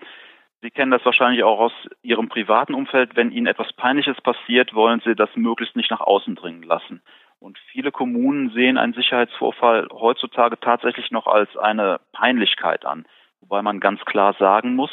Sie 0.62 0.70
kennen 0.70 0.92
das 0.92 1.04
wahrscheinlich 1.04 1.42
auch 1.42 1.58
aus 1.58 1.72
Ihrem 2.02 2.28
privaten 2.28 2.74
Umfeld. 2.74 3.16
Wenn 3.16 3.32
Ihnen 3.32 3.48
etwas 3.48 3.72
Peinliches 3.72 4.20
passiert, 4.20 4.74
wollen 4.74 5.02
Sie 5.04 5.16
das 5.16 5.28
möglichst 5.34 5.74
nicht 5.74 5.90
nach 5.90 6.00
außen 6.00 6.36
dringen 6.36 6.62
lassen. 6.62 7.02
Und 7.40 7.58
viele 7.72 7.90
Kommunen 7.90 8.50
sehen 8.50 8.78
einen 8.78 8.92
Sicherheitsvorfall 8.92 9.88
heutzutage 9.90 10.60
tatsächlich 10.60 11.10
noch 11.10 11.26
als 11.26 11.56
eine 11.56 11.98
Peinlichkeit 12.12 12.84
an. 12.84 13.04
Wobei 13.40 13.60
man 13.62 13.80
ganz 13.80 14.04
klar 14.04 14.36
sagen 14.38 14.76
muss, 14.76 14.92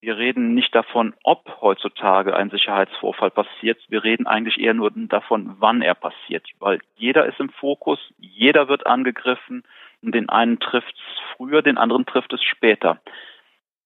wir 0.00 0.16
reden 0.18 0.54
nicht 0.54 0.72
davon, 0.72 1.14
ob 1.24 1.60
heutzutage 1.60 2.36
ein 2.36 2.50
Sicherheitsvorfall 2.50 3.30
passiert. 3.30 3.80
Wir 3.88 4.04
reden 4.04 4.28
eigentlich 4.28 4.60
eher 4.60 4.74
nur 4.74 4.92
davon, 4.94 5.56
wann 5.58 5.82
er 5.82 5.94
passiert, 5.94 6.46
weil 6.60 6.78
jeder 6.94 7.26
ist 7.26 7.40
im 7.40 7.50
Fokus, 7.50 7.98
jeder 8.18 8.68
wird 8.68 8.86
angegriffen 8.86 9.64
und 10.00 10.14
den 10.14 10.28
einen 10.28 10.60
trifft 10.60 10.94
es 10.94 11.36
früher, 11.36 11.62
den 11.62 11.78
anderen 11.78 12.06
trifft 12.06 12.32
es 12.32 12.42
später. 12.42 13.00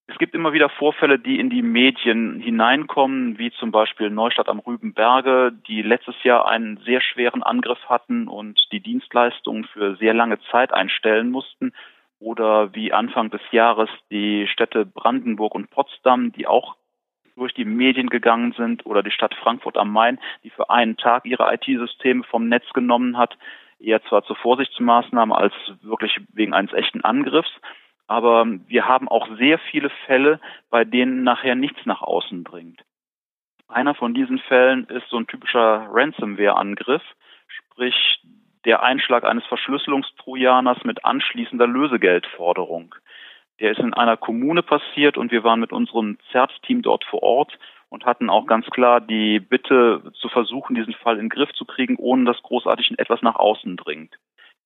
Es 0.08 0.18
gibt 0.18 0.34
immer 0.34 0.52
wieder 0.52 0.68
Vorfälle, 0.68 1.18
die 1.18 1.40
in 1.40 1.50
die 1.50 1.62
Medien 1.62 2.40
hineinkommen, 2.40 3.38
wie 3.38 3.50
zum 3.50 3.72
Beispiel 3.72 4.08
Neustadt 4.08 4.48
am 4.48 4.60
Rübenberge, 4.60 5.52
die 5.66 5.82
letztes 5.82 6.14
Jahr 6.22 6.48
einen 6.48 6.76
sehr 6.78 7.00
schweren 7.00 7.42
Angriff 7.42 7.88
hatten 7.88 8.28
und 8.28 8.60
die 8.70 8.80
Dienstleistungen 8.80 9.64
für 9.64 9.96
sehr 9.96 10.14
lange 10.14 10.38
Zeit 10.52 10.72
einstellen 10.72 11.30
mussten. 11.30 11.72
Oder 12.20 12.72
wie 12.74 12.92
Anfang 12.92 13.30
des 13.30 13.40
Jahres 13.50 13.90
die 14.10 14.46
Städte 14.46 14.86
Brandenburg 14.86 15.54
und 15.54 15.70
Potsdam, 15.70 16.32
die 16.32 16.46
auch 16.46 16.76
durch 17.34 17.52
die 17.52 17.66
Medien 17.66 18.08
gegangen 18.08 18.52
sind, 18.56 18.86
oder 18.86 19.02
die 19.02 19.10
Stadt 19.10 19.34
Frankfurt 19.34 19.76
am 19.76 19.92
Main, 19.92 20.18
die 20.44 20.50
für 20.50 20.70
einen 20.70 20.96
Tag 20.96 21.26
ihre 21.26 21.52
IT-Systeme 21.52 22.22
vom 22.24 22.48
Netz 22.48 22.64
genommen 22.72 23.18
hat, 23.18 23.36
eher 23.78 24.02
zwar 24.04 24.24
zur 24.24 24.36
Vorsichtsmaßnahme 24.36 25.36
als 25.36 25.52
wirklich 25.82 26.18
wegen 26.32 26.54
eines 26.54 26.72
echten 26.72 27.02
Angriffs. 27.02 27.50
Aber 28.06 28.46
wir 28.66 28.86
haben 28.86 29.08
auch 29.08 29.28
sehr 29.36 29.58
viele 29.58 29.90
Fälle, 30.06 30.40
bei 30.70 30.84
denen 30.84 31.24
nachher 31.24 31.54
nichts 31.54 31.84
nach 31.86 32.02
außen 32.02 32.44
dringt. 32.44 32.82
Einer 33.68 33.94
von 33.94 34.14
diesen 34.14 34.38
Fällen 34.38 34.84
ist 34.84 35.08
so 35.08 35.16
ein 35.16 35.26
typischer 35.26 35.88
Ransomware-Angriff, 35.90 37.02
sprich 37.48 38.20
der 38.64 38.82
Einschlag 38.82 39.24
eines 39.24 39.44
Verschlüsselungstrojaners 39.46 40.84
mit 40.84 41.04
anschließender 41.04 41.66
Lösegeldforderung. 41.66 42.94
Der 43.58 43.72
ist 43.72 43.80
in 43.80 43.94
einer 43.94 44.16
Kommune 44.16 44.62
passiert 44.62 45.16
und 45.16 45.32
wir 45.32 45.42
waren 45.42 45.60
mit 45.60 45.72
unserem 45.72 46.18
CERT-Team 46.30 46.82
dort 46.82 47.04
vor 47.04 47.22
Ort 47.22 47.58
und 47.88 48.04
hatten 48.04 48.28
auch 48.28 48.46
ganz 48.46 48.66
klar 48.66 49.00
die 49.00 49.40
Bitte 49.40 50.12
zu 50.20 50.28
versuchen, 50.28 50.74
diesen 50.74 50.94
Fall 50.94 51.14
in 51.14 51.24
den 51.24 51.28
Griff 51.30 51.52
zu 51.52 51.64
kriegen, 51.64 51.96
ohne 51.96 52.24
dass 52.24 52.42
großartig 52.42 52.98
etwas 52.98 53.22
nach 53.22 53.36
außen 53.36 53.76
dringt. 53.76 54.16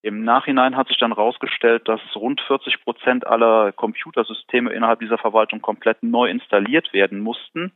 Im 0.02 0.24
Nachhinein 0.24 0.76
hat 0.76 0.88
sich 0.88 0.96
dann 0.96 1.14
herausgestellt, 1.14 1.86
dass 1.86 2.00
rund 2.14 2.40
40 2.40 2.82
Prozent 2.84 3.26
aller 3.26 3.72
Computersysteme 3.72 4.72
innerhalb 4.72 5.00
dieser 5.00 5.18
Verwaltung 5.18 5.60
komplett 5.60 6.02
neu 6.02 6.30
installiert 6.30 6.92
werden 6.92 7.20
mussten. 7.20 7.72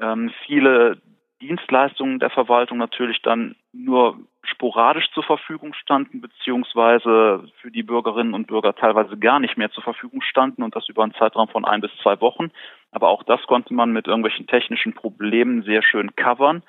Ähm, 0.00 0.32
viele 0.44 1.00
Dienstleistungen 1.40 2.18
der 2.18 2.30
Verwaltung 2.30 2.78
natürlich 2.78 3.22
dann 3.22 3.56
nur 3.72 4.18
sporadisch 4.42 5.10
zur 5.12 5.22
Verfügung 5.22 5.74
standen, 5.74 6.20
beziehungsweise 6.20 7.44
für 7.60 7.70
die 7.70 7.82
Bürgerinnen 7.82 8.34
und 8.34 8.46
Bürger 8.46 8.74
teilweise 8.74 9.18
gar 9.18 9.38
nicht 9.38 9.56
mehr 9.56 9.70
zur 9.70 9.82
Verfügung 9.82 10.22
standen 10.22 10.62
und 10.62 10.74
das 10.74 10.88
über 10.88 11.02
einen 11.02 11.14
Zeitraum 11.14 11.48
von 11.48 11.64
ein 11.64 11.80
bis 11.80 11.90
zwei 12.02 12.20
Wochen. 12.20 12.50
Aber 12.90 13.08
auch 13.08 13.22
das 13.22 13.42
konnte 13.46 13.74
man 13.74 13.92
mit 13.92 14.06
irgendwelchen 14.06 14.46
technischen 14.46 14.94
Problemen 14.94 15.62
sehr 15.62 15.82
schön 15.82 16.16
covern. 16.16 16.62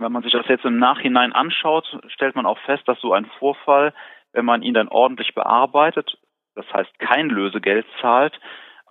Wenn 0.00 0.12
man 0.12 0.22
sich 0.22 0.32
das 0.32 0.48
jetzt 0.48 0.64
im 0.64 0.78
Nachhinein 0.78 1.32
anschaut, 1.32 1.98
stellt 2.08 2.34
man 2.34 2.46
auch 2.46 2.58
fest, 2.60 2.82
dass 2.86 2.98
so 3.00 3.12
ein 3.12 3.26
Vorfall, 3.38 3.92
wenn 4.32 4.46
man 4.46 4.62
ihn 4.62 4.74
dann 4.74 4.88
ordentlich 4.88 5.34
bearbeitet, 5.34 6.16
das 6.54 6.64
heißt 6.72 6.98
kein 6.98 7.28
Lösegeld 7.28 7.86
zahlt, 8.00 8.40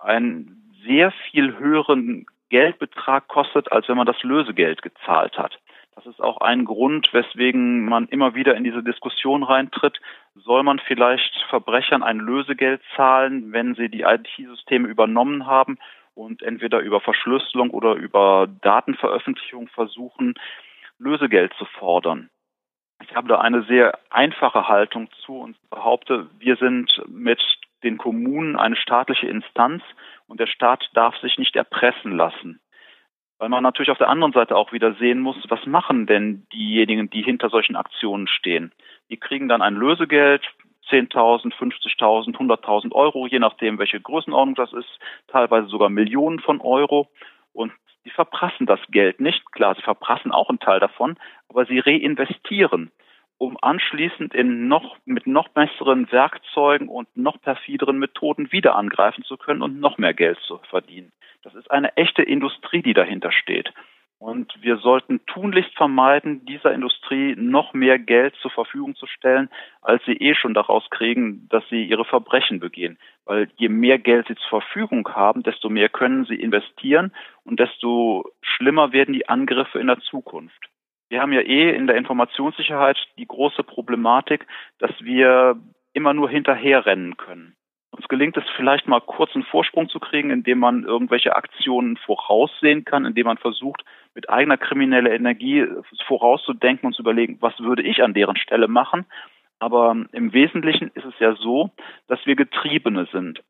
einen 0.00 0.72
sehr 0.84 1.10
viel 1.30 1.58
höheren 1.58 2.26
Geldbetrag 2.48 3.26
kostet, 3.28 3.72
als 3.72 3.88
wenn 3.88 3.96
man 3.96 4.06
das 4.06 4.22
Lösegeld 4.22 4.82
gezahlt 4.82 5.36
hat. 5.36 5.58
Das 5.96 6.06
ist 6.06 6.20
auch 6.20 6.40
ein 6.40 6.64
Grund, 6.64 7.12
weswegen 7.12 7.84
man 7.84 8.06
immer 8.06 8.34
wieder 8.34 8.54
in 8.54 8.64
diese 8.64 8.82
Diskussion 8.82 9.42
reintritt. 9.42 10.00
Soll 10.34 10.62
man 10.62 10.78
vielleicht 10.78 11.34
Verbrechern 11.48 12.02
ein 12.02 12.18
Lösegeld 12.18 12.80
zahlen, 12.96 13.52
wenn 13.52 13.74
sie 13.74 13.88
die 13.88 14.02
IT-Systeme 14.02 14.88
übernommen 14.88 15.46
haben 15.46 15.78
und 16.14 16.42
entweder 16.42 16.78
über 16.80 17.00
Verschlüsselung 17.00 17.70
oder 17.70 17.94
über 17.94 18.48
Datenveröffentlichung 18.62 19.68
versuchen, 19.68 20.34
Lösegeld 21.00 21.52
zu 21.54 21.64
fordern. 21.64 22.30
Ich 23.02 23.16
habe 23.16 23.28
da 23.28 23.40
eine 23.40 23.62
sehr 23.62 23.98
einfache 24.10 24.68
Haltung 24.68 25.08
zu 25.24 25.38
und 25.38 25.56
behaupte, 25.70 26.28
wir 26.38 26.56
sind 26.56 26.90
mit 27.08 27.40
den 27.82 27.96
Kommunen 27.96 28.56
eine 28.56 28.76
staatliche 28.76 29.26
Instanz 29.26 29.82
und 30.26 30.38
der 30.38 30.46
Staat 30.46 30.88
darf 30.92 31.16
sich 31.16 31.38
nicht 31.38 31.56
erpressen 31.56 32.16
lassen. 32.16 32.60
Weil 33.38 33.48
man 33.48 33.62
natürlich 33.62 33.90
auf 33.90 33.98
der 33.98 34.10
anderen 34.10 34.34
Seite 34.34 34.54
auch 34.54 34.72
wieder 34.72 34.92
sehen 34.96 35.20
muss, 35.20 35.36
was 35.48 35.64
machen 35.64 36.06
denn 36.06 36.46
diejenigen, 36.52 37.08
die 37.08 37.22
hinter 37.22 37.48
solchen 37.48 37.74
Aktionen 37.74 38.28
stehen? 38.28 38.70
Die 39.08 39.16
kriegen 39.16 39.48
dann 39.48 39.62
ein 39.62 39.74
Lösegeld, 39.74 40.44
10.000, 40.90 41.54
50.000, 41.54 42.36
100.000 42.36 42.92
Euro, 42.92 43.26
je 43.26 43.38
nachdem, 43.38 43.78
welche 43.78 44.00
Größenordnung 44.00 44.56
das 44.56 44.72
ist, 44.74 44.98
teilweise 45.28 45.68
sogar 45.68 45.88
Millionen 45.88 46.40
von 46.40 46.60
Euro. 46.60 47.08
Und 47.52 47.72
Sie 48.04 48.10
verprassen 48.10 48.66
das 48.66 48.80
Geld 48.88 49.20
nicht. 49.20 49.52
Klar, 49.52 49.74
sie 49.74 49.82
verprassen 49.82 50.32
auch 50.32 50.48
einen 50.48 50.60
Teil 50.60 50.80
davon, 50.80 51.18
aber 51.48 51.66
sie 51.66 51.78
reinvestieren, 51.78 52.90
um 53.38 53.56
anschließend 53.60 54.34
in 54.34 54.68
noch, 54.68 54.96
mit 55.04 55.26
noch 55.26 55.48
besseren 55.48 56.10
Werkzeugen 56.10 56.88
und 56.88 57.14
noch 57.16 57.40
perfideren 57.40 57.98
Methoden 57.98 58.52
wieder 58.52 58.74
angreifen 58.74 59.24
zu 59.24 59.36
können 59.36 59.62
und 59.62 59.80
noch 59.80 59.98
mehr 59.98 60.14
Geld 60.14 60.38
zu 60.46 60.58
verdienen. 60.70 61.12
Das 61.42 61.54
ist 61.54 61.70
eine 61.70 61.96
echte 61.96 62.22
Industrie, 62.22 62.82
die 62.82 62.94
dahinter 62.94 63.32
steht. 63.32 63.72
Und 64.20 64.52
wir 64.60 64.76
sollten 64.76 65.24
tunlichst 65.24 65.74
vermeiden, 65.78 66.44
dieser 66.44 66.74
Industrie 66.74 67.34
noch 67.38 67.72
mehr 67.72 67.98
Geld 67.98 68.34
zur 68.42 68.50
Verfügung 68.50 68.94
zu 68.94 69.06
stellen, 69.06 69.48
als 69.80 70.04
sie 70.04 70.12
eh 70.12 70.34
schon 70.34 70.52
daraus 70.52 70.90
kriegen, 70.90 71.48
dass 71.48 71.66
sie 71.70 71.84
ihre 71.86 72.04
Verbrechen 72.04 72.60
begehen. 72.60 72.98
Weil 73.24 73.48
je 73.56 73.70
mehr 73.70 73.98
Geld 73.98 74.28
sie 74.28 74.34
zur 74.34 74.60
Verfügung 74.60 75.08
haben, 75.08 75.42
desto 75.42 75.70
mehr 75.70 75.88
können 75.88 76.26
sie 76.26 76.34
investieren 76.34 77.12
und 77.44 77.60
desto 77.60 78.30
schlimmer 78.42 78.92
werden 78.92 79.14
die 79.14 79.26
Angriffe 79.26 79.78
in 79.78 79.86
der 79.86 80.00
Zukunft. 80.00 80.68
Wir 81.08 81.22
haben 81.22 81.32
ja 81.32 81.40
eh 81.40 81.74
in 81.74 81.86
der 81.86 81.96
Informationssicherheit 81.96 82.98
die 83.16 83.26
große 83.26 83.62
Problematik, 83.62 84.46
dass 84.80 84.92
wir 85.00 85.56
immer 85.94 86.12
nur 86.12 86.28
hinterherrennen 86.28 87.16
können. 87.16 87.56
Uns 87.92 88.06
gelingt 88.06 88.36
es 88.36 88.44
vielleicht 88.56 88.86
mal 88.86 89.00
kurz 89.00 89.34
einen 89.34 89.44
Vorsprung 89.44 89.88
zu 89.88 89.98
kriegen, 89.98 90.30
indem 90.30 90.60
man 90.60 90.84
irgendwelche 90.84 91.34
Aktionen 91.34 91.96
voraussehen 91.96 92.84
kann, 92.84 93.04
indem 93.04 93.26
man 93.26 93.38
versucht, 93.38 93.84
mit 94.14 94.30
eigener 94.30 94.56
krimineller 94.56 95.10
Energie 95.10 95.66
vorauszudenken 96.06 96.86
und 96.86 96.94
zu 96.94 97.02
überlegen, 97.02 97.38
was 97.40 97.58
würde 97.58 97.82
ich 97.82 98.02
an 98.02 98.14
deren 98.14 98.36
Stelle 98.36 98.68
machen. 98.68 99.06
Aber 99.58 99.94
im 100.12 100.32
Wesentlichen 100.32 100.90
ist 100.94 101.04
es 101.04 101.18
ja 101.18 101.34
so, 101.34 101.70
dass 102.06 102.24
wir 102.26 102.36
Getriebene 102.36 103.06
sind. 103.12 103.42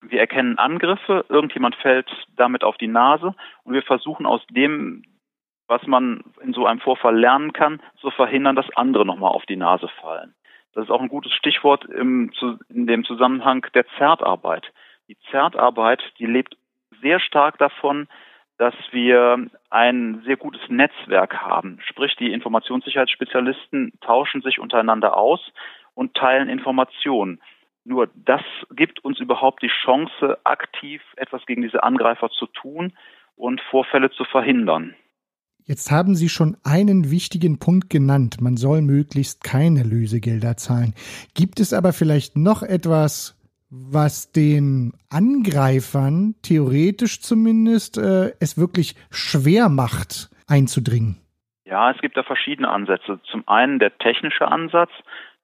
Wir 0.00 0.20
erkennen 0.20 0.58
Angriffe, 0.58 1.24
irgendjemand 1.28 1.76
fällt 1.76 2.10
damit 2.36 2.64
auf 2.64 2.76
die 2.76 2.88
Nase 2.88 3.34
und 3.64 3.74
wir 3.74 3.82
versuchen 3.82 4.26
aus 4.26 4.44
dem, 4.50 5.02
was 5.66 5.86
man 5.86 6.24
in 6.42 6.52
so 6.52 6.66
einem 6.66 6.80
Vorfall 6.80 7.18
lernen 7.18 7.52
kann, 7.52 7.80
zu 8.00 8.10
verhindern, 8.10 8.56
dass 8.56 8.76
andere 8.76 9.06
nochmal 9.06 9.32
auf 9.32 9.46
die 9.46 9.56
Nase 9.56 9.88
fallen. 10.00 10.34
Das 10.74 10.84
ist 10.84 10.90
auch 10.90 11.00
ein 11.00 11.08
gutes 11.08 11.32
Stichwort 11.32 11.84
im, 11.84 12.32
in 12.68 12.86
dem 12.86 13.04
Zusammenhang 13.04 13.66
der 13.74 13.86
Zertarbeit. 13.96 14.72
Die 15.08 15.16
Zertarbeit, 15.30 16.02
die 16.18 16.26
lebt 16.26 16.56
sehr 17.00 17.20
stark 17.20 17.58
davon, 17.58 18.08
dass 18.58 18.74
wir 18.90 19.46
ein 19.70 20.22
sehr 20.24 20.36
gutes 20.36 20.60
Netzwerk 20.68 21.40
haben. 21.42 21.78
Sprich, 21.86 22.16
die 22.16 22.32
Informationssicherheitsspezialisten 22.32 23.92
tauschen 24.00 24.42
sich 24.42 24.58
untereinander 24.58 25.16
aus 25.16 25.40
und 25.94 26.14
teilen 26.14 26.48
Informationen. 26.48 27.40
Nur 27.84 28.08
das 28.14 28.42
gibt 28.70 29.04
uns 29.04 29.20
überhaupt 29.20 29.62
die 29.62 29.70
Chance, 29.84 30.38
aktiv 30.44 31.02
etwas 31.16 31.44
gegen 31.46 31.62
diese 31.62 31.82
Angreifer 31.82 32.30
zu 32.30 32.46
tun 32.46 32.92
und 33.36 33.60
Vorfälle 33.60 34.10
zu 34.10 34.24
verhindern. 34.24 34.94
Jetzt 35.66 35.90
haben 35.90 36.14
Sie 36.14 36.28
schon 36.28 36.58
einen 36.62 37.10
wichtigen 37.10 37.58
Punkt 37.58 37.88
genannt. 37.88 38.36
Man 38.42 38.58
soll 38.58 38.82
möglichst 38.82 39.42
keine 39.42 39.82
Lösegelder 39.82 40.58
zahlen. 40.58 40.92
Gibt 41.34 41.58
es 41.58 41.72
aber 41.72 41.94
vielleicht 41.94 42.36
noch 42.36 42.62
etwas, 42.62 43.40
was 43.70 44.30
den 44.30 44.92
Angreifern 45.08 46.34
theoretisch 46.42 47.22
zumindest 47.22 47.96
äh, 47.96 48.32
es 48.40 48.58
wirklich 48.58 48.94
schwer 49.10 49.70
macht, 49.70 50.28
einzudringen? 50.46 51.16
Ja, 51.64 51.90
es 51.90 52.00
gibt 52.02 52.18
da 52.18 52.22
verschiedene 52.24 52.68
Ansätze. 52.68 53.20
Zum 53.30 53.48
einen 53.48 53.78
der 53.78 53.96
technische 53.96 54.46
Ansatz, 54.46 54.90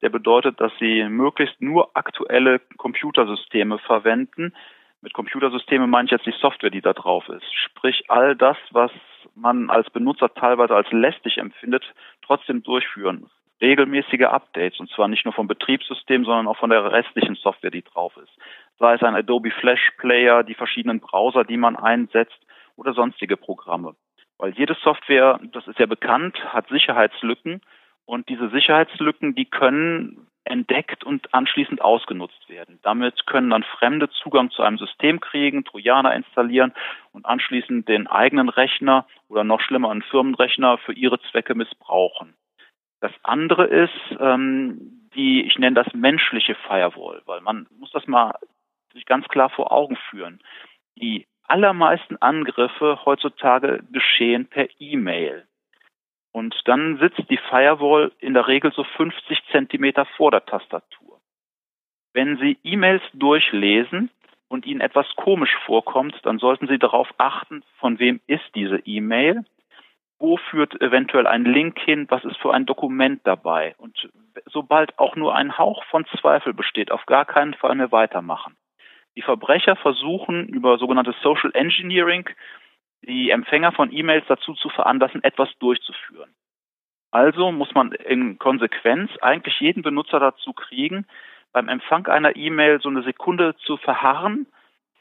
der 0.03 0.11
bedeutet, 0.11 0.61
dass 0.61 0.73
sie 0.79 1.03
möglichst 1.09 1.63
nur 1.63 1.97
aktuelle 1.97 2.61
Computersysteme 2.77 3.79
verwenden. 3.79 4.53
Mit 5.01 5.15
Computersysteme 5.15 5.87
meine 5.87 6.05
ich 6.07 6.13
jetzt 6.13 6.27
die 6.27 6.35
Software, 6.43 6.71
die 6.71 6.83
da 6.83 6.93
drauf 6.93 7.27
ist. 7.31 7.47
Sprich, 7.55 8.05
all 8.09 8.37
das, 8.37 8.59
was 8.71 8.91
man 9.35 9.71
als 9.71 9.91
Benutzer 9.91 10.33
teilweise 10.35 10.75
als 10.75 10.91
lästig 10.93 11.39
empfindet, 11.39 11.85
trotzdem 12.23 12.63
durchführen 12.63 13.31
regelmäßige 13.61 14.23
Updates 14.23 14.81
und 14.81 14.91
zwar 14.91 15.09
nicht 15.09 15.25
nur 15.25 15.35
vom 15.35 15.47
Betriebssystem, 15.47 16.25
sondern 16.25 16.49
auch 16.49 16.57
von 16.57 16.71
der 16.71 16.93
restlichen 16.93 17.35
Software, 17.37 17.71
die 17.71 17.83
drauf 17.83 18.17
ist. 18.17 18.33
Sei 18.79 18.95
es 18.95 19.03
ein 19.03 19.15
Adobe 19.15 19.51
Flash 19.51 19.93
Player, 19.99 20.43
die 20.43 20.55
verschiedenen 20.55 21.01
Browser, 21.01 21.45
die 21.45 21.59
man 21.59 21.77
einsetzt 21.77 22.39
oder 22.77 22.95
sonstige 22.95 23.37
Programme. 23.37 23.95
Weil 24.39 24.53
jede 24.53 24.75
Software, 24.83 25.39
das 25.53 25.67
ist 25.67 25.79
ja 25.79 25.87
bekannt, 25.87 26.39
hat 26.53 26.69
Sicherheitslücken 26.69 27.61
und 28.07 28.29
diese 28.29 28.49
Sicherheitslücken, 28.49 29.35
die 29.35 29.45
können 29.45 30.27
entdeckt 30.51 31.05
und 31.05 31.33
anschließend 31.33 31.81
ausgenutzt 31.81 32.49
werden. 32.49 32.79
Damit 32.83 33.27
können 33.27 33.51
dann 33.51 33.63
Fremde 33.63 34.11
Zugang 34.11 34.51
zu 34.51 34.63
einem 34.63 34.79
System 34.79 35.21
kriegen, 35.21 35.65
Trojaner 35.65 36.15
installieren 36.15 36.75
und 37.13 37.25
anschließend 37.25 37.89
den 37.89 38.07
eigenen 38.07 38.49
Rechner 38.49 39.07
oder 39.29 39.45
noch 39.45 39.61
schlimmer 39.61 39.91
einen 39.91 40.03
Firmenrechner 40.03 40.79
für 40.79 40.93
ihre 40.93 41.21
Zwecke 41.31 41.55
missbrauchen. 41.55 42.35
Das 43.01 43.13
andere 43.23 43.65
ist 43.65 44.19
ähm, 44.19 45.09
die, 45.15 45.43
ich 45.43 45.59
nenne 45.59 45.83
das 45.83 45.93
menschliche 45.95 46.55
Firewall, 46.67 47.23
weil 47.25 47.41
man 47.41 47.67
muss 47.79 47.91
das 47.93 48.07
mal 48.07 48.35
sich 48.93 49.07
ganz 49.07 49.27
klar 49.29 49.51
vor 49.51 49.73
Augen 49.73 49.97
führen. 50.11 50.41
Die 50.97 51.27
allermeisten 51.45 52.17
Angriffe 52.19 53.01
heutzutage 53.05 53.83
geschehen 53.91 54.47
per 54.47 54.69
E-Mail. 54.79 55.47
Und 56.33 56.55
dann 56.67 56.99
sitzt 56.99 57.29
die 57.29 57.41
Firewall 57.49 58.13
in 58.21 58.35
der 58.35 58.47
Regel 58.47 58.73
so 58.73 58.85
50 58.85 59.43
Zentimeter 59.51 60.07
vor 60.17 60.31
der 60.31 60.45
Tastatur. 60.45 61.21
Wenn 62.13 62.39
Sie 62.39 62.59
E-Mails 62.63 63.03
durchlesen 63.15 64.11
und 64.49 64.67
Ihnen 64.67 64.81
etwas 64.81 65.07
komisch 65.17 65.55
vorkommt, 65.67 66.15
dann 66.25 66.39
sollten 66.39 66.69
Sie 66.69 66.79
darauf 66.79 67.09
achten, 67.19 67.63
von 67.79 67.99
wem 67.99 68.21
ist 68.27 68.45
diese 68.55 68.79
E-Mail, 68.85 69.45
wo 70.19 70.37
führt 70.37 70.81
eventuell 70.83 71.27
ein 71.27 71.45
Link 71.45 71.79
hin, 71.81 72.07
was 72.11 72.25
ist 72.25 72.37
für 72.37 72.53
ein 72.53 72.67
Dokument 72.67 73.21
dabei. 73.25 73.75
Und 73.79 74.11
sobald 74.47 74.99
auch 74.99 75.17
nur 75.17 75.35
ein 75.35 75.57
Hauch 75.57 75.83
von 75.85 76.05
Zweifel 76.21 76.53
besteht, 76.53 76.93
auf 76.93 77.07
gar 77.07 77.25
keinen 77.25 77.55
Fall 77.55 77.75
mehr 77.75 77.91
weitermachen. 77.91 78.57
Die 79.17 79.23
Verbrecher 79.23 79.77
versuchen 79.77 80.47
über 80.49 80.79
sogenanntes 80.79 81.17
Social 81.23 81.51
Engineering 81.55 82.29
die 83.03 83.31
Empfänger 83.31 83.73
von 83.73 83.93
E-Mails 83.93 84.25
dazu 84.29 84.55
zu 84.55 84.69
veranlassen, 84.69 85.25
etwas 85.25 85.49
durchzuführen. 85.59 86.35
Also 87.11 87.51
muss 87.51 87.75
man 87.75 87.93
in 87.93 88.39
Konsequenz 88.39 89.11
eigentlich 89.21 89.59
jeden 89.61 89.83
Benutzer 89.83 90.21
dazu 90.21 90.53
kriegen, 90.53 91.07
beim 91.53 91.69
Empfang 91.69 92.07
einer 92.07 92.37
E-Mail 92.37 92.81
so 92.81 92.89
eine 92.89 93.03
Sekunde 93.03 93.57
zu 93.57 93.77
verharren 93.77 94.47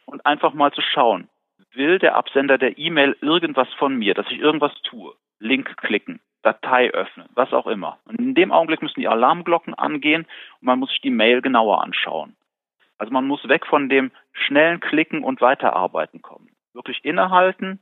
und 0.06 0.26
einfach 0.26 0.54
mal 0.54 0.72
zu 0.72 0.82
schauen, 0.82 1.30
will 1.74 2.00
der 2.00 2.16
Absender 2.16 2.58
der 2.58 2.78
E-Mail 2.78 3.16
irgendwas 3.22 3.72
von 3.76 3.96
mir, 3.96 4.16
dass 4.16 4.30
ich 4.32 4.40
irgendwas 4.40 4.74
tue? 4.82 5.14
Link 5.40 5.78
klicken, 5.78 6.20
Datei 6.42 6.90
öffnen, 6.92 7.30
was 7.36 7.54
auch 7.54 7.68
immer. 7.68 8.00
Und 8.06 8.20
in 8.20 8.34
dem 8.34 8.52
Augenblick 8.52 8.82
müssen 8.82 9.00
die 9.00 9.08
Alarmglocken 9.08 9.76
angehen 9.76 10.24
und 10.24 10.66
man 10.66 10.80
muss 10.80 10.90
sich 10.90 11.02
die 11.02 11.12
Mail 11.12 11.42
genauer 11.42 11.84
anschauen. 11.84 12.36
Also 12.98 13.14
man 13.14 13.28
muss 13.28 13.48
weg 13.48 13.66
von 13.66 13.88
dem 13.88 14.12
schnellen 14.34 14.80
Klicken 14.80 15.24
und 15.24 15.42
Weiterarbeiten 15.42 16.22
kommen. 16.22 16.50
Wirklich 16.74 17.06
innehalten 17.06 17.80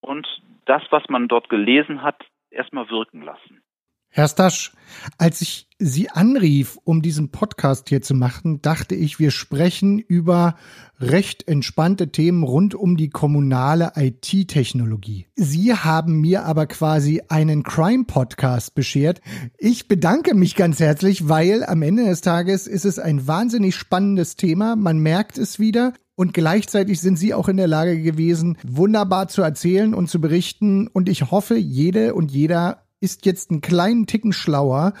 und 0.00 0.26
das, 0.66 0.82
was 0.90 1.02
man 1.08 1.28
dort 1.28 1.48
gelesen 1.48 2.02
hat, 2.02 2.22
erstmal 2.50 2.88
wirken 2.90 3.22
lassen. 3.22 3.62
Herr 4.10 4.28
Stasch, 4.28 4.72
als 5.18 5.42
ich 5.42 5.68
Sie 5.80 6.10
anrief, 6.10 6.76
um 6.82 7.02
diesen 7.02 7.30
Podcast 7.30 7.88
hier 7.88 8.02
zu 8.02 8.12
machen, 8.12 8.60
dachte 8.62 8.96
ich, 8.96 9.20
wir 9.20 9.30
sprechen 9.30 10.00
über 10.00 10.56
recht 10.98 11.46
entspannte 11.46 12.10
Themen 12.10 12.42
rund 12.42 12.74
um 12.74 12.96
die 12.96 13.10
kommunale 13.10 13.92
IT-Technologie. 13.94 15.28
Sie 15.36 15.72
haben 15.72 16.20
mir 16.20 16.46
aber 16.46 16.66
quasi 16.66 17.22
einen 17.28 17.62
Crime-Podcast 17.62 18.74
beschert. 18.74 19.20
Ich 19.56 19.86
bedanke 19.86 20.34
mich 20.34 20.56
ganz 20.56 20.80
herzlich, 20.80 21.28
weil 21.28 21.64
am 21.64 21.82
Ende 21.82 22.06
des 22.06 22.22
Tages 22.22 22.66
ist 22.66 22.86
es 22.86 22.98
ein 22.98 23.28
wahnsinnig 23.28 23.76
spannendes 23.76 24.34
Thema. 24.34 24.74
Man 24.74 24.98
merkt 24.98 25.38
es 25.38 25.60
wieder. 25.60 25.92
Und 26.16 26.34
gleichzeitig 26.34 27.00
sind 27.00 27.16
Sie 27.16 27.32
auch 27.32 27.46
in 27.46 27.58
der 27.58 27.68
Lage 27.68 28.02
gewesen, 28.02 28.58
wunderbar 28.66 29.28
zu 29.28 29.42
erzählen 29.42 29.94
und 29.94 30.10
zu 30.10 30.20
berichten. 30.20 30.88
Und 30.88 31.08
ich 31.08 31.30
hoffe, 31.30 31.56
jede 31.56 32.14
und 32.14 32.32
jeder 32.32 32.87
ist 33.00 33.26
jetzt 33.26 33.50
einen 33.50 33.60
kleinen 33.60 34.06
Ticken 34.06 34.32
schlauer, 34.32 34.92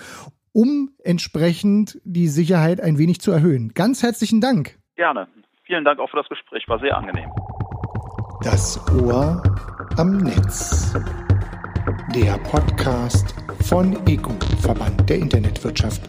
um 0.52 0.90
entsprechend 1.04 2.00
die 2.04 2.28
Sicherheit 2.28 2.80
ein 2.80 2.98
wenig 2.98 3.20
zu 3.20 3.30
erhöhen. 3.30 3.72
Ganz 3.74 4.02
herzlichen 4.02 4.40
Dank. 4.40 4.78
Gerne. 4.96 5.28
Vielen 5.64 5.84
Dank 5.84 6.00
auch 6.00 6.10
für 6.10 6.16
das 6.16 6.28
Gespräch, 6.28 6.68
war 6.68 6.78
sehr 6.78 6.96
angenehm. 6.96 7.30
Das 8.42 8.80
Ohr 8.94 9.42
am 9.96 10.18
Netz. 10.18 10.94
Der 12.14 12.38
Podcast 12.38 13.34
von 13.68 13.98
EGU, 14.06 14.32
Verband 14.60 15.08
der 15.10 15.18
Internetwirtschaft. 15.18 16.08